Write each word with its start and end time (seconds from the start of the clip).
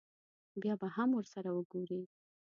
بیا 0.61 0.73
به 0.81 0.87
هم 0.95 1.09
ورسره 1.13 1.49
وګوري. 1.53 2.01